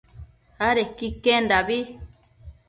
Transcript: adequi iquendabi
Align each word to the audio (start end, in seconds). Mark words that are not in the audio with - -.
adequi 0.67 1.05
iquendabi 1.11 1.79